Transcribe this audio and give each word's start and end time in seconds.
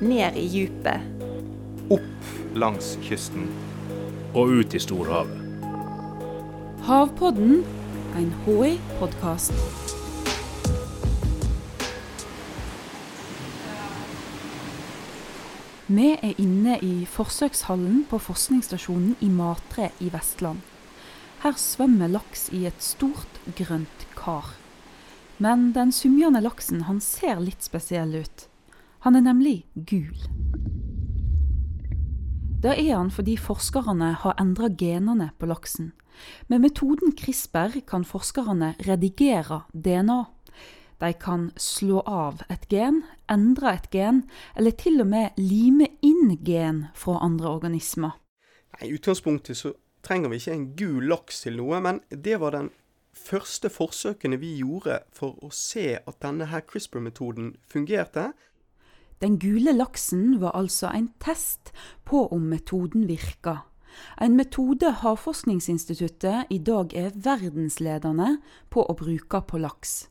ned 0.00 0.36
i 0.36 0.46
djupet. 0.46 1.00
Opp 1.90 2.54
langs 2.54 2.96
kysten. 3.02 3.48
Og 4.34 4.60
ut 4.60 4.74
i 4.74 4.80
storhavet. 4.80 5.34
Havpodden, 6.86 7.64
en 8.16 8.32
HI-podkast. 8.44 9.52
Vi 15.88 16.10
er 16.14 16.34
inne 16.36 16.76
i 16.84 17.06
forsøkshallen 17.08 18.02
på 18.10 18.20
forskningsstasjonen 18.20 19.16
i 19.24 19.30
Matre 19.32 19.88
i 20.04 20.10
Vestland. 20.12 20.60
Her 21.42 21.56
svømmer 21.56 22.10
laks 22.12 22.48
i 22.52 22.66
et 22.68 22.82
stort, 22.84 23.40
grønt 23.56 24.06
kar. 24.18 24.52
Men 25.38 25.72
den 25.72 25.92
sumjende 25.94 26.42
laksen 26.44 26.84
han 26.90 27.00
ser 27.00 27.40
litt 27.40 27.64
spesiell 27.64 28.14
ut. 28.20 28.48
Han 29.06 29.16
er 29.16 29.24
nemlig 29.26 29.66
gul. 29.74 30.16
Det 32.62 32.74
er 32.74 32.96
han 32.96 33.10
fordi 33.14 33.36
forskerne 33.38 34.12
har 34.24 34.34
endra 34.42 34.68
genene 34.68 35.30
på 35.38 35.46
laksen. 35.46 35.92
Med 36.50 36.64
metoden 36.64 37.12
CRISPR 37.14 37.78
kan 37.86 38.04
forskerne 38.04 38.74
redigere 38.88 39.62
DNA. 39.72 40.24
De 40.98 41.12
kan 41.14 41.52
slå 41.54 42.00
av 42.00 42.42
et 42.50 42.66
gen, 42.72 43.04
endre 43.30 43.76
et 43.76 43.86
gen, 43.94 44.24
eller 44.58 44.74
til 44.74 44.98
og 45.04 45.06
med 45.12 45.38
lime 45.38 45.86
inn 46.02 46.34
gen 46.42 46.88
fra 46.98 47.20
andre 47.22 47.52
organismer. 47.54 48.18
I 48.82 48.90
utgangspunktet 48.96 49.56
så 49.56 49.72
trenger 50.02 50.32
vi 50.32 50.42
ikke 50.42 50.56
en 50.56 50.66
gul 50.74 51.06
laks 51.06 51.44
til 51.44 51.60
noe, 51.60 51.78
men 51.84 52.02
det 52.10 52.40
var 52.42 52.56
den 52.56 52.72
første 53.14 53.70
forsøkene 53.70 54.38
vi 54.42 54.56
gjorde 54.58 55.00
for 55.14 55.38
å 55.46 55.52
se 55.54 55.92
at 55.98 56.18
denne 56.22 56.50
CRISPR-metoden 56.50 57.54
fungerte. 57.70 58.32
Den 59.18 59.38
gule 59.38 59.72
laksen 59.74 60.38
var 60.40 60.54
altså 60.54 60.92
en 60.94 61.08
test 61.18 61.72
på 62.04 62.26
om 62.34 62.46
metoden 62.50 63.08
virka. 63.08 63.58
En 64.20 64.36
metode 64.38 64.92
Havforskningsinstituttet 65.00 66.52
i 66.54 66.58
dag 66.62 66.94
er 66.94 67.10
verdensledende 67.14 68.36
på 68.70 68.84
å 68.86 68.94
bruke 68.94 69.40
på 69.42 69.58
laks. 69.58 70.06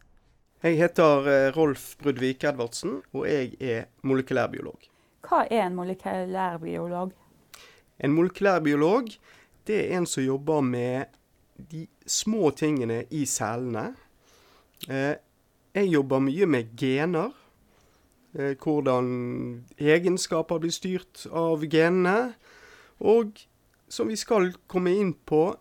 Jeg 0.65 0.79
heter 0.81 1.29
eh, 1.31 1.47
Rolf 1.55 1.93
Brudvik 2.01 2.43
Edvardsen, 2.49 2.99
og 3.13 3.27
jeg 3.29 3.53
er 3.61 3.87
molekylærbiolog. 4.03 4.89
Hva 5.27 5.45
er 5.45 5.67
en 5.67 5.77
molekylærbiolog? 5.77 7.13
En 8.03 8.13
molekylærbiolog 8.13 9.13
det 9.67 9.77
er 9.83 9.97
en 9.97 10.05
som 10.07 10.23
jobber 10.23 10.61
med 10.61 11.05
de 11.57 11.87
små 12.05 12.51
tingene 12.55 13.01
i 13.11 13.25
cellene. 13.27 13.89
Eh, 14.87 15.15
jeg 15.75 15.91
jobber 15.91 16.23
mye 16.23 16.47
med 16.47 16.71
gener. 16.79 17.33
Eh, 18.37 18.53
hvordan 18.61 19.07
egenskaper 19.81 20.59
blir 20.61 20.73
styrt 20.73 21.25
av 21.33 21.63
genene. 21.65 22.35
Og 23.01 23.39
som 23.89 24.09
vi 24.11 24.17
skal 24.19 24.51
komme 24.69 24.93
inn 24.93 25.13
på, 25.25 25.55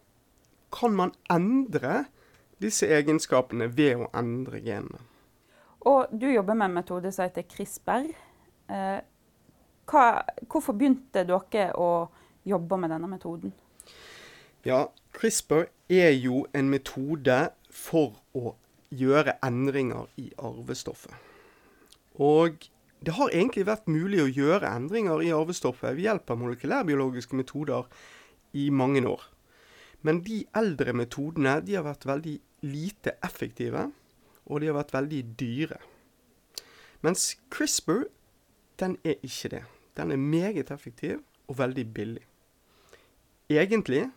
kan 0.76 0.92
man 0.92 1.14
endre 1.32 2.04
disse 2.60 2.88
egenskapene 2.92 3.70
ved 3.72 4.02
å 4.04 4.10
endre 4.16 4.60
genene. 4.60 5.00
Og 5.86 6.10
du 6.12 6.26
jobber 6.28 6.56
med 6.58 6.68
en 6.68 6.78
metode 6.82 7.12
som 7.14 7.24
heter 7.24 7.46
CRISPR. 7.48 8.10
Eh, 8.68 8.98
hva, 9.86 10.06
hvorfor 10.50 10.76
begynte 10.76 11.24
dere 11.24 11.70
å 11.78 11.90
jobbe 12.44 12.80
med 12.82 12.92
denne 12.92 13.08
metoden? 13.08 13.54
Ja, 14.66 14.88
CRISPR 15.16 15.68
er 15.88 16.12
jo 16.18 16.44
en 16.52 16.68
metode 16.68 17.38
for 17.70 18.18
å 18.34 18.56
gjøre 18.90 19.38
endringer 19.46 20.10
i 20.20 20.28
arvestoffet. 20.36 21.25
Og 22.22 22.68
det 23.04 23.14
har 23.14 23.32
egentlig 23.32 23.66
vært 23.68 23.90
mulig 23.92 24.22
å 24.22 24.30
gjøre 24.30 24.70
endringer 24.72 25.22
i 25.22 25.32
arvestoffet 25.36 25.96
ved 25.96 26.06
hjelp 26.06 26.30
av 26.32 26.40
molekylærbiologiske 26.40 27.36
metoder 27.36 27.88
i 28.56 28.70
mange 28.70 29.04
år. 29.06 29.22
Men 30.02 30.22
de 30.24 30.44
eldre 30.56 30.94
metodene 30.96 31.58
de 31.66 31.76
har 31.76 31.86
vært 31.86 32.06
veldig 32.08 32.36
lite 32.66 33.16
effektive, 33.26 33.90
og 34.46 34.60
de 34.62 34.70
har 34.70 34.78
vært 34.78 34.94
veldig 34.94 35.22
dyre. 35.38 35.78
Mens 37.04 37.34
CRISPR, 37.52 38.06
den 38.80 38.96
er 39.04 39.20
ikke 39.22 39.52
det. 39.52 39.64
Den 39.96 40.10
er 40.10 40.20
meget 40.20 40.70
effektiv 40.70 41.20
og 41.48 41.58
veldig 41.58 41.86
billig. 41.94 42.24
Egentlig 43.50 44.08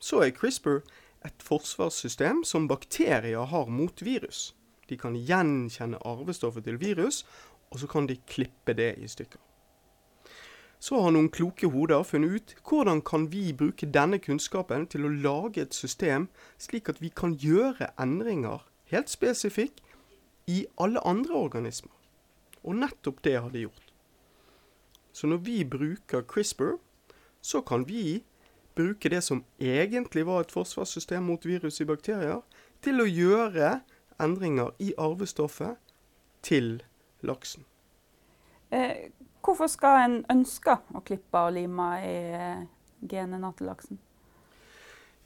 så 0.00 0.22
er 0.24 0.34
CRISPR 0.36 0.80
et 1.26 1.42
forsvarssystem 1.42 2.44
som 2.44 2.68
bakterier 2.70 3.50
har 3.50 3.66
mot 3.66 4.04
virus. 4.04 4.54
De 4.88 4.96
kan 4.96 5.16
gjenkjenne 5.16 6.00
arvestoffet 6.06 6.64
til 6.64 6.80
virus, 6.80 7.24
og 7.70 7.82
så 7.82 7.86
kan 7.86 8.08
de 8.08 8.16
klippe 8.26 8.74
det 8.76 8.94
i 8.98 9.08
stykker. 9.08 9.40
Så 10.78 11.00
har 11.02 11.10
noen 11.10 11.30
kloke 11.34 11.66
hoder 11.72 12.04
funnet 12.06 12.36
ut 12.36 12.54
hvordan 12.68 13.02
kan 13.02 13.26
vi 13.32 13.50
bruke 13.52 13.88
denne 13.90 14.20
kunnskapen 14.22 14.86
til 14.86 15.08
å 15.08 15.10
lage 15.10 15.64
et 15.64 15.74
system 15.74 16.28
slik 16.58 16.88
at 16.88 17.02
vi 17.02 17.10
kan 17.10 17.34
gjøre 17.34 17.90
endringer 17.98 18.62
helt 18.92 19.10
spesifikt 19.10 19.82
i 20.46 20.62
alle 20.80 21.02
andre 21.04 21.34
organismer. 21.34 21.92
Og 22.62 22.78
nettopp 22.78 23.20
det 23.26 23.36
har 23.40 23.50
de 23.50 23.66
gjort. 23.66 23.92
Så 25.12 25.26
når 25.26 25.42
vi 25.42 25.64
bruker 25.66 26.22
CRISPR, 26.22 26.78
så 27.42 27.60
kan 27.60 27.88
vi 27.88 28.22
bruke 28.78 29.10
det 29.10 29.24
som 29.26 29.42
egentlig 29.58 30.26
var 30.26 30.44
et 30.44 30.54
forsvarssystem 30.54 31.26
mot 31.26 31.46
virus 31.46 31.80
i 31.82 31.88
bakterier, 31.88 32.42
til 32.82 33.02
å 33.02 33.08
gjøre 33.08 33.80
endringer 34.22 34.74
i 34.78 34.92
arvestoffet 34.98 35.78
til 36.42 36.82
laksen. 37.26 37.64
Eh, 38.70 39.10
hvorfor 39.44 39.70
skal 39.70 40.02
en 40.04 40.18
ønske 40.30 40.76
å 40.94 41.02
klippe 41.06 41.40
og 41.40 41.54
lime 41.56 41.88
i 42.04 42.18
eh, 42.36 42.66
genene 43.08 43.52
til 43.56 43.70
laksen? 43.70 44.00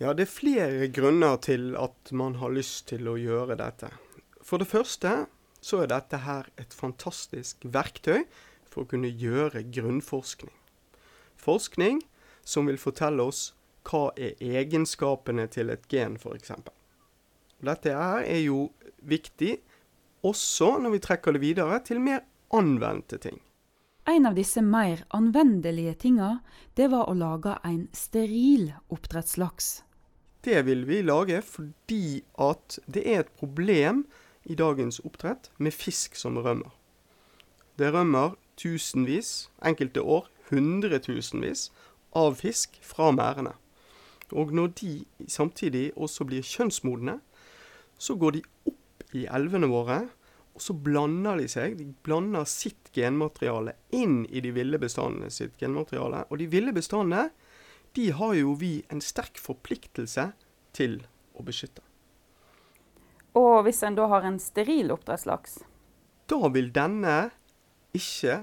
Ja, 0.01 0.13
det 0.13 0.27
er 0.27 0.35
flere 0.35 0.89
grunner 0.91 1.37
til 1.43 1.77
at 1.79 2.11
man 2.11 2.41
har 2.41 2.51
lyst 2.55 2.89
til 2.91 3.07
å 3.11 3.19
gjøre 3.19 3.59
dette. 3.61 3.93
For 4.43 4.59
det 4.59 4.71
første 4.71 5.27
så 5.63 5.83
er 5.83 5.93
dette 5.93 6.25
her 6.25 6.49
et 6.59 6.75
fantastisk 6.75 7.63
verktøy 7.63 8.25
for 8.67 8.83
å 8.83 8.91
kunne 8.91 9.11
gjøre 9.11 9.63
grunnforskning. 9.71 10.55
Forskning 11.39 12.03
som 12.43 12.67
vil 12.67 12.81
fortelle 12.83 13.23
oss 13.23 13.53
hva 13.87 14.11
er 14.17 14.39
egenskapene 14.43 15.47
til 15.51 15.71
et 15.75 15.87
gen, 15.91 16.17
f.eks. 16.19 16.55
Dette 17.63 17.95
her 17.95 18.27
er 18.27 18.43
jo 18.43 18.67
viktig 19.07 19.57
også 20.27 20.77
når 20.83 20.97
vi 20.97 21.03
trekker 21.03 21.35
det 21.35 21.43
videre 21.43 21.79
til 21.87 22.03
mer 22.03 22.23
anvendte 22.55 23.19
ting. 23.23 23.39
En 24.11 24.27
av 24.27 24.35
disse 24.35 24.59
mer 24.67 25.05
anvendelige 25.15 25.95
tinga, 26.07 26.41
det 26.75 26.89
var 26.91 27.07
å 27.07 27.15
lage 27.15 27.55
en 27.63 27.85
steril 27.95 28.73
oppdrettslaks. 28.91 29.85
Det 30.43 30.65
vil 30.67 30.83
vi 30.89 31.05
lage 31.07 31.39
fordi 31.47 32.25
at 32.35 32.81
det 32.91 33.05
er 33.07 33.23
et 33.23 33.35
problem 33.39 34.03
i 34.43 34.59
dagens 34.59 34.99
oppdrett 35.07 35.53
med 35.63 35.75
fisk 35.75 36.19
som 36.19 36.41
rømmer. 36.43 36.73
Det 37.79 37.93
rømmer 37.95 38.35
tusenvis, 38.59 39.51
enkelte 39.63 40.03
år 40.03 40.27
hundretusenvis, 40.51 41.71
av 42.13 42.35
fisk 42.43 42.77
fra 42.85 43.13
merdene. 43.15 43.55
Og 44.33 44.51
når 44.53 44.75
de 44.81 44.93
samtidig 45.29 45.93
også 45.97 46.27
blir 46.29 46.43
kjønnsmodne, 46.43 47.21
så 48.03 48.17
går 48.19 48.39
de 48.39 48.43
opp 48.67 49.15
i 49.15 49.27
elvene 49.31 49.69
våre, 49.71 50.01
og 50.53 50.61
så 50.61 50.75
blander 50.75 51.39
de 51.41 51.47
seg. 51.49 51.77
De 51.79 51.87
blander 52.05 52.45
sitt 52.51 52.91
genmateriale 52.97 53.77
inn 53.95 54.25
i 54.29 54.43
de 54.45 54.51
ville 54.53 54.81
bestandene 54.83 55.31
sitt 55.33 55.55
genmateriale. 55.61 56.27
Og 56.29 56.43
de 56.43 56.49
ville 56.51 56.75
bestandene, 56.75 57.31
de 57.97 58.11
har 58.17 58.35
jo 58.37 58.57
vi 58.59 58.81
en 58.93 59.01
sterk 59.05 59.41
forpliktelse 59.41 60.31
til 60.77 60.99
å 61.37 61.45
beskytte. 61.47 61.85
Og 63.39 63.63
hvis 63.65 63.81
en 63.87 63.97
da 63.97 64.09
har 64.13 64.27
en 64.29 64.41
steril 64.43 64.93
oppdrettslaks? 64.93 65.63
Da 66.29 66.51
vil 66.53 66.69
denne 66.75 67.31
ikke 67.97 68.43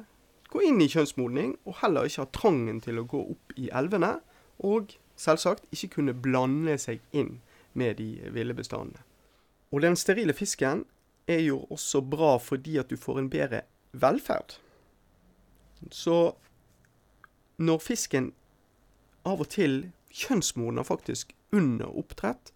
gå 0.49 0.63
inn 0.65 0.81
i 0.81 0.89
kjønnsmodning, 0.89 1.53
og 1.67 1.77
heller 1.83 2.09
ikke 2.09 2.23
ha 2.23 2.31
trangen 2.33 2.79
til 2.81 3.01
å 3.01 3.05
gå 3.09 3.21
opp 3.35 3.53
i 3.59 3.69
elvene. 3.75 4.15
Og 4.65 4.95
selvsagt 5.19 5.67
ikke 5.75 5.99
kunne 5.99 6.17
blande 6.17 6.79
seg 6.81 7.03
inn 7.13 7.37
med 7.77 7.99
de 8.01 8.15
ville 8.33 8.55
bestandene. 8.57 9.03
Og 9.69 9.83
den 9.85 9.95
sterile 9.99 10.33
fisken 10.33 10.85
er 11.29 11.43
jo 11.45 11.61
også 11.69 12.01
bra 12.01 12.37
fordi 12.41 12.77
at 12.81 12.89
du 12.89 12.97
får 12.97 13.19
en 13.21 13.29
bedre 13.29 13.61
velferd. 13.91 14.57
Så 15.91 16.35
når 17.59 17.81
fisken 17.83 18.31
av 19.27 19.43
og 19.43 19.51
til 19.53 19.91
kjønnsmodner 20.15 20.87
faktisk 20.87 21.35
under 21.53 21.91
oppdrett, 22.01 22.51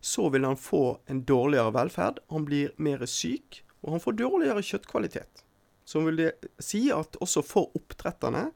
så 0.00 0.28
vil 0.30 0.44
han 0.44 0.58
få 0.58 0.98
en 1.06 1.22
dårligere 1.28 1.72
velferd. 1.74 2.20
Han 2.30 2.44
blir 2.46 2.74
mer 2.76 3.04
syk, 3.10 3.62
og 3.82 3.96
han 3.96 4.02
får 4.02 4.18
dårligere 4.20 4.62
kjøttkvalitet. 4.62 5.42
Som 5.86 6.06
vil 6.08 6.18
det 6.18 6.32
si 6.62 6.88
at 6.90 7.18
også 7.22 7.42
for 7.46 7.74
oppdretterne 7.78 8.48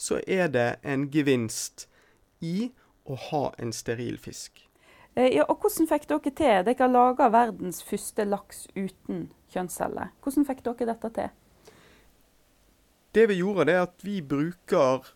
så 0.00 0.20
er 0.26 0.48
det 0.50 0.68
en 0.82 1.06
gevinst 1.12 1.86
i 2.42 2.72
å 3.04 3.16
ha 3.28 3.44
en 3.62 3.72
steril 3.76 4.18
fisk. 4.18 4.64
Eh, 5.16 5.34
ja, 5.36 5.44
og 5.44 5.60
Hvordan 5.60 5.88
fikk 5.90 6.08
dere 6.08 6.32
til 6.32 6.64
Dere 6.64 6.78
har 6.78 6.90
laga 6.90 7.28
verdens 7.32 7.82
første 7.84 8.24
laks 8.24 8.66
uten 8.76 9.30
kjønnsceller. 9.52 10.14
Hvordan 10.24 10.48
fikk 10.48 10.64
dere 10.64 10.92
dette 10.94 11.12
til? 11.18 11.32
det 13.12 13.26
vi 13.28 13.34
gjorde, 13.34 13.66
det 13.68 13.74
er 13.76 13.86
at 13.86 14.04
vi 14.04 14.20
bruker 14.24 15.12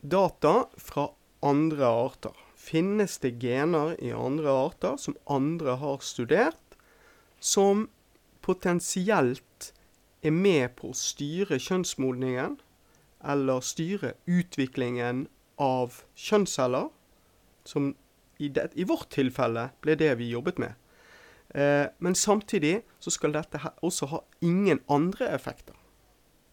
data 0.00 0.54
fra 0.80 1.10
andre 1.44 1.86
arter. 1.86 2.36
Finnes 2.56 3.18
det 3.20 3.36
gener 3.42 3.96
i 4.00 4.12
andre 4.16 4.54
arter 4.68 4.96
som 4.96 5.18
andre 5.28 5.76
har 5.82 6.00
studert, 6.00 6.76
som 7.40 7.88
potensielt 8.40 9.72
er 10.22 10.32
med 10.32 10.78
på 10.78 10.92
å 10.92 10.96
styre 10.96 11.58
kjønnsmodningen, 11.60 12.56
eller 13.22 13.62
styre 13.62 14.14
utviklingen 14.26 15.26
av 15.60 16.00
kjønnsceller, 16.18 16.88
som 17.68 17.92
i, 18.42 18.50
det, 18.52 18.70
i 18.74 18.86
vårt 18.88 19.10
tilfelle 19.14 19.68
ble 19.84 19.96
det 20.00 20.10
vi 20.18 20.32
jobbet 20.32 20.58
med. 20.62 20.78
Eh, 21.54 21.86
men 22.02 22.16
samtidig 22.18 22.80
så 23.02 23.12
skal 23.14 23.34
dette 23.36 23.60
også 23.84 24.08
ha 24.12 24.22
ingen 24.44 24.82
andre 24.90 25.30
effekter. 25.34 25.76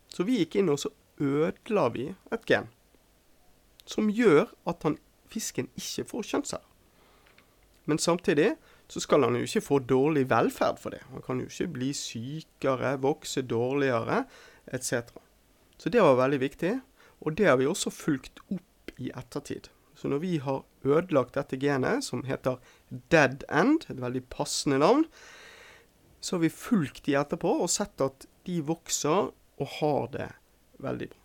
Så 0.09 0.25
vi 0.27 0.41
gikk 0.41 0.59
inn 0.59 0.71
og 0.74 0.81
så 0.81 0.94
ødela 1.19 1.89
vi 1.94 2.12
et 2.33 2.45
gen 2.47 2.69
som 3.89 4.09
gjør 4.13 4.50
at 4.69 4.83
han, 4.86 5.00
fisken 5.30 5.69
ikke 5.77 6.06
får 6.12 6.27
kjønnsceller. 6.31 6.68
Men 7.89 7.97
samtidig 8.01 8.51
så 8.89 9.01
skal 9.01 9.25
han 9.25 9.38
jo 9.38 9.47
ikke 9.47 9.65
få 9.65 9.80
dårlig 9.85 10.27
velferd 10.30 10.77
for 10.81 10.94
det. 10.94 11.01
Han 11.13 11.25
kan 11.25 11.42
jo 11.42 11.50
ikke 11.50 11.71
bli 11.74 11.89
sykere, 11.97 12.95
vokse 13.01 13.42
dårligere 13.42 14.24
etc. 14.74 15.09
Så 15.77 15.89
det 15.89 16.03
var 16.06 16.19
veldig 16.19 16.39
viktig, 16.42 16.74
og 17.21 17.38
det 17.38 17.50
har 17.50 17.57
vi 17.57 17.69
også 17.69 17.94
fulgt 17.94 18.42
opp 18.50 18.94
i 18.97 19.09
ettertid. 19.09 19.69
Så 20.00 20.07
når 20.07 20.22
vi 20.24 20.38
har 20.40 20.62
ødelagt 20.88 21.36
dette 21.36 21.57
genet, 21.60 22.06
som 22.07 22.24
heter 22.24 22.56
dead 23.12 23.44
end, 23.51 23.84
et 23.92 24.00
veldig 24.00 24.22
passende 24.31 24.78
navn, 24.80 25.04
så 26.24 26.38
har 26.38 26.44
vi 26.46 26.51
fulgt 26.56 27.04
de 27.04 27.18
etterpå 27.19 27.51
og 27.66 27.68
sett 27.72 28.00
at 28.04 28.24
de 28.48 28.62
vokser 28.63 29.34
og 29.60 29.74
har 29.80 30.07
det 30.13 30.30
veldig 30.80 31.10
bra. 31.12 31.19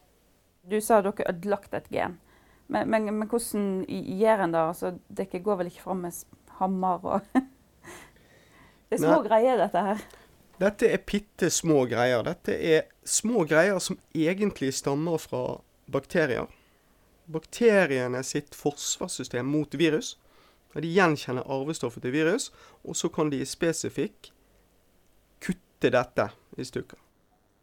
Du 0.66 0.74
sa 0.82 0.98
dere 1.04 1.14
har 1.20 1.30
ødelagt 1.36 1.76
et 1.78 1.86
gen. 1.92 2.18
Men, 2.66 2.90
men, 2.90 3.06
men 3.12 3.30
hvordan 3.30 3.84
gjør 3.86 4.42
en 4.42 4.56
det? 4.56 4.64
Altså, 4.72 4.92
dere 5.22 5.42
går 5.46 5.60
vel 5.60 5.70
ikke 5.70 5.84
fram 5.84 6.02
med 6.08 6.24
hammer 6.58 7.08
og 7.14 7.30
Det 8.90 8.98
er 8.98 9.04
små 9.04 9.20
Nei. 9.20 9.28
greier, 9.28 9.56
dette 9.58 9.80
her. 9.86 10.02
Dette 10.60 10.90
er 10.96 11.06
bitte 11.06 11.48
små 11.50 11.84
greier. 11.90 12.26
Dette 12.26 12.54
er 12.54 12.84
små 13.06 13.46
greier 13.48 13.78
som 13.82 13.98
egentlig 14.14 14.74
stammer 14.76 15.22
fra 15.22 15.60
bakterier 15.90 16.50
bakteriene 17.26 18.22
sitt 18.26 18.54
forsvarssystem 18.54 19.46
mot 19.46 19.74
virus. 19.74 20.14
De 20.74 20.90
gjenkjenner 20.90 21.46
arvestoffet 21.46 22.02
til 22.02 22.14
virus, 22.14 22.50
og 22.82 22.96
så 22.98 23.08
kan 23.08 23.30
de 23.30 23.44
spesifikt 23.46 24.32
kutte 25.44 25.92
dette 25.94 26.28
i 26.58 26.66
stykker. 26.66 26.98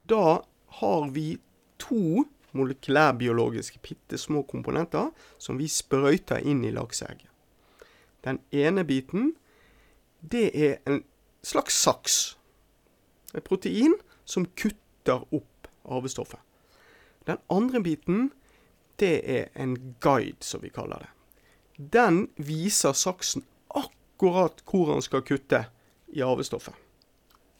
Da 0.08 0.42
har 0.80 1.10
vi 1.12 1.36
to 1.82 2.24
molekylærbiologiske 2.52 3.80
bitte 3.84 4.18
små 4.18 4.44
komponenter 4.48 5.12
som 5.40 5.60
vi 5.60 5.68
sprøyter 5.72 6.44
inn 6.48 6.64
i 6.68 6.74
lakseegget. 6.76 7.28
Den 8.24 8.40
ene 8.52 8.84
biten, 8.86 9.34
det 10.22 10.52
er 10.54 10.78
en 10.86 11.02
slags 11.44 11.80
saks. 11.82 12.38
Et 13.34 13.44
protein 13.44 13.96
som 14.26 14.46
kutter 14.46 15.24
opp 15.34 15.68
arvestoffet. 15.86 16.40
Den 17.26 17.42
andre 17.50 17.82
biten, 17.84 18.30
det 19.02 19.16
er 19.26 19.50
en 19.60 19.76
guide, 20.04 20.44
som 20.46 20.62
vi 20.64 20.72
kaller 20.74 21.04
det. 21.04 21.12
Den 21.92 22.28
viser 22.38 22.94
saksen 22.94 23.44
akkurat 23.74 24.62
hvor 24.70 24.94
han 24.94 25.02
skal 25.02 25.26
kutte 25.26 25.66
i 26.14 26.22
arvestoffet. 26.22 26.76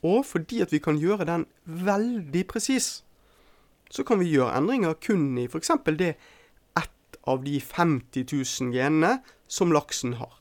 Og 0.02 0.24
fordi 0.26 0.62
at 0.62 0.72
vi 0.74 0.80
kan 0.82 0.98
gjøre 0.98 1.26
den 1.26 1.46
veldig 1.64 2.46
presis, 2.50 3.04
så 3.90 4.04
kan 4.06 4.22
vi 4.22 4.32
gjøre 4.32 4.54
endringer 4.58 4.94
kun 4.94 5.36
i 5.38 5.46
f.eks. 5.46 5.70
det 5.98 6.14
ett 6.78 7.18
av 7.28 7.44
de 7.44 7.60
50 7.60 8.26
000 8.32 8.74
genene 8.74 9.18
som 9.46 9.72
laksen 9.74 10.16
har. 10.18 10.38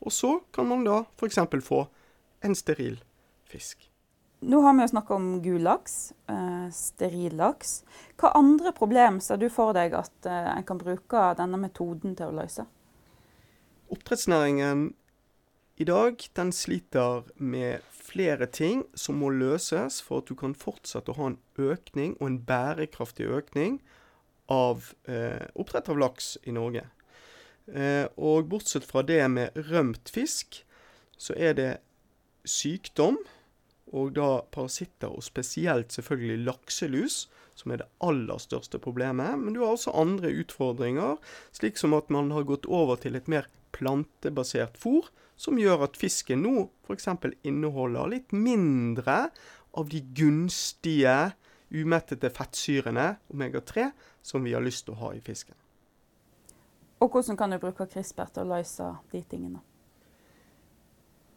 Og 0.00 0.12
så 0.12 0.38
kan 0.54 0.68
man 0.70 0.84
da 0.86 1.02
f.eks. 1.18 1.40
få 1.64 1.86
en 2.44 2.54
steril 2.54 3.00
fisk. 3.48 3.87
Nå 4.40 4.60
har 4.62 4.74
vi 4.74 4.84
jo 4.84 4.88
snakka 4.88 5.14
om 5.14 5.42
gul 5.42 5.62
laks, 5.66 6.12
eh, 6.30 6.68
steril 6.70 7.34
laks. 7.36 7.82
Hva 8.20 8.30
andre 8.38 8.70
problem 8.72 9.18
ser 9.20 9.40
du 9.40 9.48
for 9.50 9.74
deg 9.74 9.96
at 9.98 10.28
eh, 10.30 10.50
en 10.52 10.66
kan 10.66 10.78
bruke 10.78 11.24
denne 11.40 11.58
metoden 11.58 12.14
til 12.14 12.30
å 12.30 12.36
løse? 12.38 12.66
Oppdrettsnæringen 13.90 14.92
i 15.78 15.86
dag 15.88 16.22
den 16.38 16.52
sliter 16.54 17.26
med 17.34 17.82
flere 17.90 18.46
ting 18.46 18.84
som 18.94 19.18
må 19.18 19.32
løses 19.34 19.98
for 20.02 20.22
at 20.22 20.30
du 20.30 20.36
kan 20.38 20.54
fortsette 20.54 21.12
å 21.12 21.18
ha 21.18 21.32
en 21.32 21.38
økning, 21.58 22.14
og 22.20 22.26
en 22.28 22.38
bærekraftig 22.46 23.26
økning, 23.26 23.80
av 24.48 24.92
eh, 25.10 25.44
oppdrett 25.58 25.90
av 25.92 25.98
laks 26.00 26.36
i 26.48 26.54
Norge. 26.56 26.86
Eh, 27.68 28.06
og 28.16 28.48
bortsett 28.48 28.86
fra 28.86 29.02
det 29.02 29.20
med 29.30 29.58
rømt 29.68 30.08
fisk, 30.14 30.62
så 31.18 31.34
er 31.36 31.58
det 31.58 31.72
sykdom 32.48 33.18
og 33.92 34.14
da 34.16 34.42
parasitter, 34.54 35.10
og 35.10 35.24
spesielt 35.24 35.94
selvfølgelig 35.94 36.44
lakselus, 36.46 37.18
som 37.58 37.72
er 37.74 37.82
det 37.82 37.88
aller 38.04 38.38
største 38.42 38.78
problemet. 38.82 39.38
Men 39.40 39.54
du 39.56 39.62
har 39.64 39.74
også 39.74 39.94
andre 39.96 40.30
utfordringer, 40.42 41.16
slik 41.56 41.80
som 41.80 41.96
at 41.96 42.10
man 42.14 42.30
har 42.34 42.46
gått 42.48 42.68
over 42.68 43.00
til 43.00 43.18
et 43.18 43.28
mer 43.28 43.48
plantebasert 43.74 44.78
fôr, 44.78 45.08
som 45.38 45.58
gjør 45.58 45.86
at 45.86 45.98
fisken 45.98 46.42
nå 46.42 46.68
f.eks. 46.88 47.08
inneholder 47.46 48.10
litt 48.10 48.34
mindre 48.34 49.28
av 49.78 49.90
de 49.92 50.02
gunstige 50.02 51.32
umettede 51.70 52.30
fettsyrene, 52.32 53.12
omega-3, 53.32 53.90
som 54.22 54.44
vi 54.44 54.54
har 54.56 54.64
lyst 54.64 54.86
til 54.86 54.96
å 54.96 55.02
ha 55.04 55.14
i 55.14 55.22
fisken. 55.22 55.54
Og 56.98 57.12
hvordan 57.12 57.38
kan 57.38 57.52
du 57.54 57.60
bruke 57.62 57.86
CRISPR 57.86 58.32
til 58.34 58.46
å 58.46 58.56
løse 58.56 58.88
de 59.12 59.22
tingene? 59.30 59.62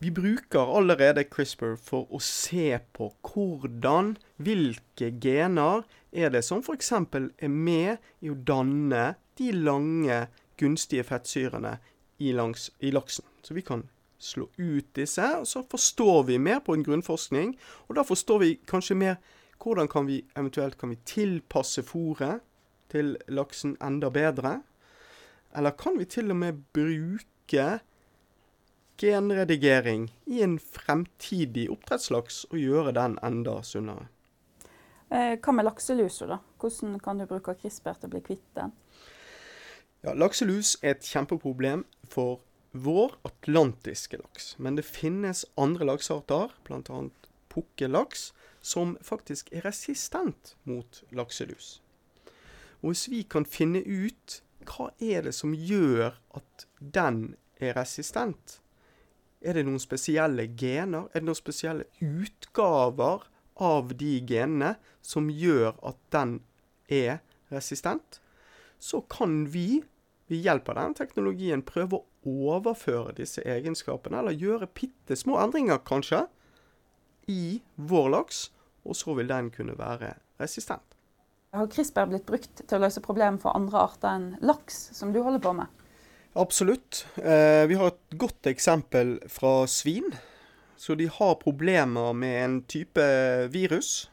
Vi 0.02 0.10
bruker 0.12 0.78
allerede 0.78 1.22
CRISPR 1.30 1.76
for 1.78 2.08
å 2.10 2.18
se 2.26 2.80
på 2.98 3.12
hvordan, 3.22 4.16
hvilke 4.42 5.12
gener 5.22 5.84
er 6.10 6.32
det 6.34 6.42
som 6.42 6.64
f.eks. 6.66 6.90
er 6.98 7.52
med 7.54 8.02
i 8.26 8.32
å 8.34 8.38
danne 8.48 9.04
de 9.38 9.52
lange, 9.54 10.24
gunstige 10.58 11.06
fettsyrene 11.06 11.76
i, 12.18 12.32
langs, 12.34 12.72
i 12.82 12.90
laksen. 12.90 13.28
Så 13.46 13.54
vi 13.54 13.62
kan 13.62 13.84
slå 14.18 14.48
ut 14.58 14.90
disse, 14.98 15.28
og 15.38 15.46
så 15.46 15.62
forstår 15.70 16.26
vi 16.32 16.40
mer 16.42 16.64
på 16.66 16.74
en 16.74 16.88
grunnforskning. 16.88 17.54
Og 17.86 18.00
da 18.00 18.06
forstår 18.08 18.42
vi 18.42 18.52
kanskje 18.74 18.98
mer 18.98 19.22
hvordan 19.62 19.86
kan 19.86 20.10
vi 20.10 20.24
eventuelt 20.34 20.80
kan 20.82 20.96
vi 20.96 20.98
tilpasse 21.06 21.86
fôret 21.86 22.42
til 22.90 23.20
laksen 23.30 23.78
enda 23.78 24.10
bedre. 24.10 24.64
Eller 25.54 25.78
kan 25.78 26.02
vi 26.02 26.10
til 26.10 26.34
og 26.34 26.42
med 26.42 26.66
bruke 26.74 27.70
genredigering 29.02 30.10
i 30.30 30.44
en 30.46 30.60
fremtidig 30.62 31.68
oppdrettslaks 31.74 32.44
og 32.52 32.60
gjøre 32.62 32.94
den 32.98 33.18
enda 33.26 33.58
sunnere. 33.66 34.08
Eh, 35.12 35.36
hva 35.42 35.56
med 35.56 35.68
lakselusa, 35.68 36.30
da? 36.30 36.38
Hvordan 36.62 37.00
kan 37.04 37.20
du 37.20 37.26
bruke 37.28 37.58
CRISPR 37.60 37.98
til 38.00 38.08
å 38.08 38.14
bli 38.14 38.22
kvitt 38.30 38.48
den? 38.56 38.72
Ja, 40.02 40.14
Lakselus 40.18 40.78
er 40.82 40.96
et 40.96 41.06
kjempeproblem 41.06 41.84
for 42.10 42.40
vår 42.72 43.18
atlantiske 43.28 44.18
laks. 44.18 44.56
Men 44.58 44.80
det 44.80 44.88
finnes 44.88 45.44
andre 45.60 45.86
laksearter, 45.92 46.56
bl.a. 46.66 47.02
pukkellaks, 47.52 48.32
som 48.62 48.96
faktisk 49.04 49.52
er 49.52 49.66
resistent 49.68 50.56
mot 50.64 51.04
lakselus. 51.12 51.82
Og 52.82 52.94
hvis 52.94 53.06
vi 53.12 53.22
kan 53.30 53.46
finne 53.46 53.84
ut 53.86 54.40
hva 54.66 54.90
er 55.02 55.26
det 55.28 55.34
som 55.38 55.54
gjør 55.54 56.16
at 56.38 56.66
den 56.80 57.36
er 57.62 57.76
resistent, 57.78 58.62
er 59.42 59.58
det 59.58 59.66
noen 59.66 59.82
spesielle 59.82 60.48
gener? 60.58 61.10
Er 61.12 61.22
det 61.22 61.28
noen 61.28 61.40
spesielle 61.40 61.88
utgaver 62.02 63.26
av 63.62 63.94
de 63.98 64.14
genene 64.28 64.76
som 65.06 65.30
gjør 65.30 65.76
at 65.88 66.00
den 66.14 66.40
er 66.92 67.22
resistent? 67.54 68.22
Så 68.82 69.04
kan 69.12 69.46
vi 69.54 69.82
ved 70.32 70.46
hjelp 70.46 70.70
av 70.72 70.80
den 70.80 70.96
teknologien 70.98 71.66
prøve 71.66 72.00
å 72.00 72.06
overføre 72.48 73.16
disse 73.18 73.44
egenskapene, 73.44 74.22
eller 74.22 74.38
gjøre 74.38 74.70
bitte 74.78 75.18
små 75.18 75.40
endringer, 75.42 75.82
kanskje, 75.86 76.24
i 77.30 77.60
vår 77.76 78.10
laks, 78.16 78.46
og 78.88 78.98
så 78.98 79.16
vil 79.18 79.30
den 79.30 79.52
kunne 79.54 79.76
være 79.78 80.16
resistent. 80.42 80.86
Har 81.52 81.68
CRISPR 81.68 82.08
blitt 82.08 82.26
brukt 82.30 82.62
til 82.64 82.78
å 82.78 82.86
løse 82.86 83.04
problemer 83.04 83.42
for 83.42 83.58
andre 83.58 83.82
arter 83.84 84.14
enn 84.16 84.28
laks, 84.46 84.78
som 84.96 85.12
du 85.12 85.20
holder 85.20 85.44
på 85.44 85.52
med? 85.58 85.81
Absolutt. 86.34 87.06
Eh, 87.16 87.68
vi 87.68 87.76
har 87.76 87.92
et 87.92 88.18
godt 88.20 88.48
eksempel 88.48 89.18
fra 89.28 89.66
svin. 89.68 90.14
Så 90.80 90.96
de 90.96 91.10
har 91.12 91.36
problemer 91.42 92.14
med 92.14 92.38
en 92.44 92.62
type 92.64 93.04
virus. 93.52 94.10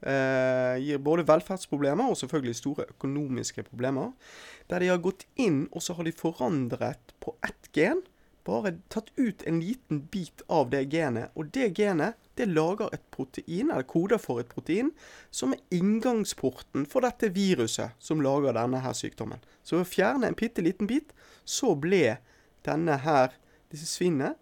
Eh, 0.00 0.76
gir 0.78 1.02
både 1.02 1.26
velferdsproblemer 1.26 2.12
og 2.12 2.16
selvfølgelig 2.20 2.56
store 2.56 2.86
økonomiske 2.94 3.66
problemer. 3.66 4.12
Der 4.70 4.80
de 4.80 4.92
har 4.92 5.02
gått 5.02 5.26
inn 5.34 5.66
og 5.72 5.82
så 5.82 5.96
har 5.98 6.06
de 6.06 6.14
forandret 6.14 7.14
på 7.20 7.34
ett 7.44 7.70
gen. 7.74 8.04
Bare 8.46 8.76
tatt 8.92 9.10
ut 9.16 9.42
en 9.42 9.58
liten 9.60 10.04
bit 10.12 10.42
av 10.46 10.70
det 10.70 10.84
genet. 10.92 11.32
Og 11.34 11.50
det 11.54 11.72
genet 11.78 12.14
det 12.36 12.46
lager 12.46 12.92
et 12.92 13.02
protein, 13.10 13.70
eller 13.70 13.86
koder 13.88 14.20
for 14.22 14.42
et 14.42 14.50
protein, 14.50 14.92
som 15.30 15.54
er 15.56 15.62
inngangsporten 15.74 16.84
for 16.86 17.06
dette 17.06 17.32
viruset 17.34 17.96
som 17.98 18.22
lager 18.22 18.54
denne 18.54 18.82
her 18.84 18.94
sykdommen. 18.94 19.42
Så 19.64 19.78
ved 19.78 19.86
å 19.86 19.90
fjerne 19.90 20.30
en 20.30 20.38
bitte 20.38 20.64
liten 20.64 20.86
bit, 20.90 21.14
så 21.44 21.74
ble 21.74 22.18
denne 22.66 23.00
her, 23.02 23.34
disse 23.72 23.88
svinene 23.88 24.34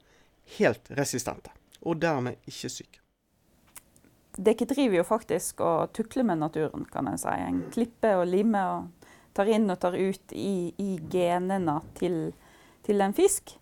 helt 0.58 0.90
resistente. 0.98 1.54
Og 1.84 2.00
dermed 2.02 2.42
ikke 2.50 2.72
syke. 2.72 3.00
Dere 4.34 4.66
driver 4.66 4.98
jo 4.98 5.06
faktisk 5.06 5.60
og 5.62 5.92
tukler 5.94 6.26
med 6.26 6.42
naturen, 6.42 6.84
kan 6.90 7.06
en 7.06 7.20
si. 7.20 7.30
En 7.30 7.62
klipper 7.72 8.18
og 8.18 8.26
limer 8.26 8.72
og 8.72 9.10
tar 9.34 9.50
inn 9.54 9.70
og 9.70 9.78
tar 9.82 9.94
ut 9.94 10.34
i, 10.34 10.74
i 10.78 10.96
genene 11.10 11.78
til, 11.98 12.32
til 12.86 13.04
en 13.04 13.14
fisk. 13.14 13.54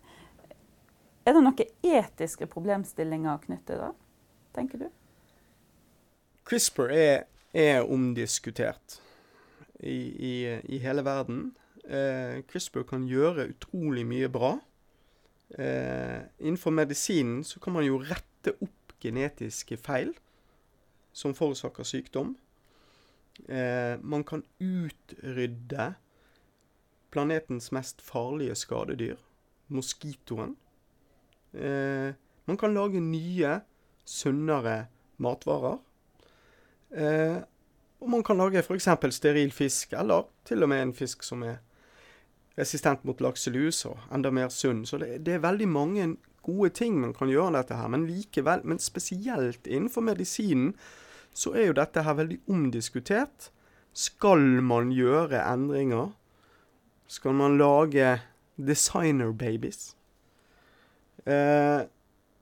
Er 1.23 1.37
det 1.37 1.43
noen 1.43 1.55
etiske 1.87 2.47
problemstillinger 2.51 3.39
knyttet 3.45 3.79
da, 3.79 3.93
tenker 4.55 4.83
du? 4.83 4.89
CRISPR 6.43 6.91
er, 6.91 7.21
er 7.55 7.87
omdiskutert 7.87 8.97
i, 9.79 9.95
i, 9.95 10.33
i, 10.67 10.79
hele 10.83 11.05
verden. 11.07 11.53
Eh, 11.87 12.41
CRISPR 12.49 12.83
kan 12.89 13.07
gjøre 13.07 13.47
utrolig 13.53 14.03
mye 14.07 14.27
bra. 14.31 14.57
Eh, 15.55 16.19
innenfor 16.43 16.75
medisinen 16.75 17.43
så 17.47 17.61
kan 17.63 17.77
man 17.77 17.87
jo 17.87 18.01
rette 18.03 18.57
opp 18.59 18.95
genetiske 19.03 19.77
feil 19.79 20.11
som 21.15 21.35
forårsaker 21.37 21.87
sykdom. 21.87 22.33
Eh, 23.47 23.95
man 24.01 24.27
kan 24.27 24.43
utrydde 24.59 25.93
planetens 27.13 27.71
mest 27.71 28.01
farlige 28.01 28.55
skadedyr, 28.59 29.17
moskitoen. 29.71 30.57
Eh, 31.53 32.13
man 32.45 32.57
kan 32.57 32.73
lage 32.73 32.99
nye, 32.99 33.59
sunnere 34.05 34.85
matvarer. 35.17 35.77
Eh, 36.91 37.39
og 38.03 38.09
man 38.09 38.23
kan 38.23 38.37
lage 38.37 38.59
f.eks. 38.59 38.89
steril 39.15 39.51
fisk, 39.51 39.93
eller 39.93 40.27
til 40.45 40.63
og 40.63 40.69
med 40.69 40.81
en 40.81 40.93
fisk 40.93 41.23
som 41.23 41.43
er 41.43 41.61
resistent 42.57 43.05
mot 43.05 43.21
lakselus, 43.21 43.85
og 43.85 43.97
enda 44.13 44.31
mer 44.31 44.49
sunn. 44.49 44.83
Så 44.85 44.99
det, 45.01 45.23
det 45.25 45.37
er 45.37 45.45
veldig 45.45 45.67
mange 45.67 46.09
gode 46.43 46.69
ting 46.75 46.99
man 46.99 47.13
kan 47.15 47.31
gjøre 47.31 47.55
dette 47.57 47.77
her. 47.79 47.87
Men 47.87 48.05
likevel, 48.09 48.65
men 48.67 48.79
spesielt 48.79 49.67
innenfor 49.67 50.03
medisinen, 50.03 50.73
så 51.33 51.55
er 51.57 51.69
jo 51.69 51.79
dette 51.79 52.03
her 52.05 52.19
veldig 52.19 52.41
omdiskutert. 52.51 53.49
Skal 53.93 54.43
man 54.61 54.91
gjøre 54.93 55.41
endringer? 55.41 56.11
Skal 57.07 57.33
man 57.37 57.57
lage 57.57 58.19
designer 58.57 59.31
babies? 59.31 59.95
Eh, 61.25 61.81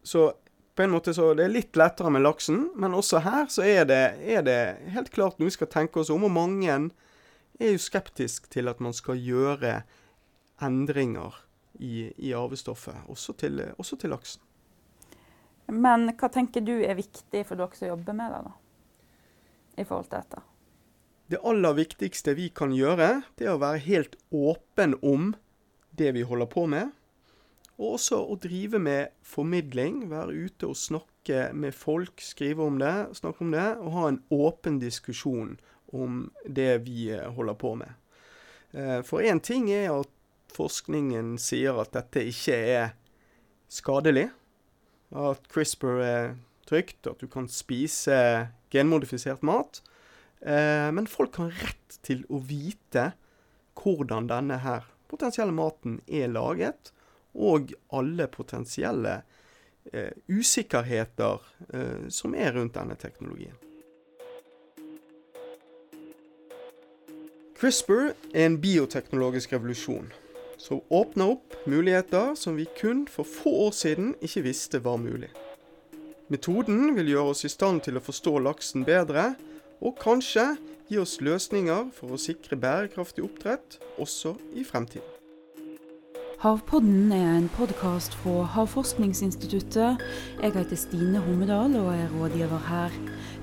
så 0.04 0.32
på 0.76 0.84
en 0.84 0.94
måte 0.94 1.14
så 1.14 1.34
det 1.38 1.46
er 1.46 1.54
litt 1.54 1.78
lettere 1.78 2.12
med 2.14 2.24
laksen, 2.24 2.70
men 2.80 2.96
også 2.98 3.22
her 3.26 3.50
så 3.52 3.66
er 3.68 3.86
det, 3.90 4.02
er 4.24 4.46
det 4.48 4.60
helt 4.96 5.12
klart 5.14 5.40
noe 5.40 5.52
vi 5.52 5.58
skal 5.58 5.70
tenke 5.72 6.02
oss 6.02 6.12
om. 6.14 6.26
Og 6.26 6.34
mange 6.34 6.72
er 6.72 7.74
jo 7.74 7.82
skeptisk 7.82 8.48
til 8.54 8.72
at 8.72 8.82
man 8.84 8.96
skal 8.96 9.20
gjøre 9.20 9.82
endringer 10.62 11.36
i, 11.80 12.12
i 12.18 12.32
arvestoffet, 12.38 12.96
også 13.12 13.36
til, 13.42 13.62
også 13.82 13.98
til 14.02 14.14
laksen. 14.14 14.42
Men 15.72 16.10
hva 16.20 16.30
tenker 16.32 16.64
du 16.66 16.74
er 16.84 16.98
viktig 16.98 17.44
for 17.48 17.60
dere 17.60 17.78
som 17.78 17.92
jobber 17.94 18.18
med 18.18 18.34
det, 18.34 18.42
da? 18.48 18.56
I 19.80 19.86
forhold 19.88 20.10
til 20.10 20.18
dette? 20.18 20.42
Det 21.32 21.40
aller 21.48 21.78
viktigste 21.78 22.34
vi 22.36 22.50
kan 22.52 22.74
gjøre, 22.76 23.22
det 23.40 23.48
er 23.48 23.54
å 23.56 23.62
være 23.62 23.86
helt 23.86 24.18
åpen 24.36 24.98
om 25.00 25.32
det 25.96 26.12
vi 26.18 26.26
holder 26.28 26.50
på 26.52 26.66
med. 26.68 26.92
Og 27.82 27.96
også 27.98 28.20
å 28.22 28.38
drive 28.38 28.78
med 28.78 29.16
formidling. 29.26 30.04
Være 30.12 30.36
ute 30.46 30.70
og 30.70 30.78
snakke 30.78 31.48
med 31.58 31.74
folk, 31.74 32.22
skrive 32.22 32.68
om 32.68 32.78
det, 32.82 32.94
snakke 33.18 33.42
om 33.42 33.56
det. 33.56 33.68
Og 33.82 33.96
ha 33.96 34.08
en 34.12 34.22
åpen 34.30 34.78
diskusjon 34.82 35.56
om 35.92 36.28
det 36.46 36.84
vi 36.86 37.10
holder 37.12 37.58
på 37.58 37.74
med. 37.82 37.98
Eh, 38.72 39.02
for 39.08 39.26
én 39.26 39.42
ting 39.44 39.68
er 39.74 39.90
at 39.96 40.12
forskningen 40.54 41.36
sier 41.42 41.80
at 41.82 41.94
dette 41.96 42.24
ikke 42.30 42.56
er 42.78 42.94
skadelig. 43.72 44.30
At 45.12 45.50
CRISPR 45.52 46.04
er 46.06 46.34
trygt, 46.70 47.08
at 47.08 47.20
du 47.20 47.28
kan 47.32 47.50
spise 47.52 48.16
genmodifisert 48.72 49.44
mat. 49.44 49.82
Eh, 50.40 50.88
men 50.94 51.10
folk 51.10 51.42
har 51.42 51.52
rett 51.66 52.00
til 52.06 52.24
å 52.30 52.40
vite 52.46 53.12
hvordan 53.82 54.30
denne 54.30 54.62
her 54.64 54.88
potensielle 55.12 55.54
maten 55.56 56.00
er 56.08 56.32
laget, 56.32 56.94
og 57.34 57.74
alle 57.94 58.28
potensielle 58.32 59.22
eh, 59.92 60.14
usikkerheter 60.28 61.44
eh, 61.74 62.08
som 62.10 62.36
er 62.36 62.56
rundt 62.56 62.76
denne 62.76 62.98
teknologien. 63.00 63.58
CRISPR 67.62 68.16
er 68.34 68.48
en 68.48 68.58
bioteknologisk 68.58 69.54
revolusjon 69.54 70.10
som 70.62 70.82
åpner 70.90 71.36
opp 71.36 71.56
muligheter 71.70 72.36
som 72.38 72.56
vi 72.58 72.66
kun 72.78 73.06
for 73.10 73.26
få 73.26 73.54
år 73.68 73.76
siden 73.78 74.16
ikke 74.22 74.46
visste 74.46 74.82
var 74.84 74.98
mulig. 75.02 75.30
Metoden 76.32 76.94
vil 76.96 77.12
gjøre 77.12 77.34
oss 77.34 77.46
i 77.46 77.52
stand 77.52 77.84
til 77.86 77.98
å 78.00 78.04
forstå 78.06 78.38
laksen 78.46 78.86
bedre, 78.88 79.34
og 79.82 79.98
kanskje 80.00 80.54
gi 80.88 81.00
oss 81.02 81.18
løsninger 81.22 81.90
for 81.98 82.16
å 82.16 82.22
sikre 82.22 82.60
bærekraftig 82.62 83.26
oppdrett 83.26 83.82
også 84.00 84.38
i 84.56 84.64
fremtiden. 84.68 85.21
Havpodden 86.42 87.12
er 87.14 87.36
en 87.38 87.50
podkast 87.54 88.16
fra 88.18 88.48
Havforskningsinstituttet. 88.50 90.00
Jeg 90.42 90.54
heter 90.56 90.80
Stine 90.80 91.20
Hommedal 91.22 91.76
og 91.78 91.92
er 91.94 92.08
rådgiver 92.16 92.64
her. 92.66 92.96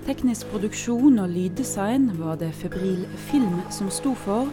Teknisk 0.02 0.48
produksjon 0.50 1.20
og 1.22 1.28
lyddesign 1.30 2.08
var 2.18 2.40
det 2.40 2.48
Febril 2.58 3.04
Film 3.28 3.60
som 3.70 3.86
sto 3.94 4.16
for. 4.18 4.50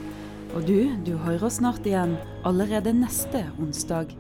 Og 0.54 0.68
du, 0.68 0.94
du 1.08 1.16
hører 1.25 1.50
snart 1.50 1.90
igjen 1.90 2.20
allerede 2.46 2.94
neste 2.94 3.48
onsdag. 3.58 4.14